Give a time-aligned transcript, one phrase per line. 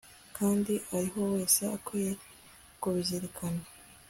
[0.37, 2.11] kandi uriho wese akwiye
[2.81, 3.63] kubizirikana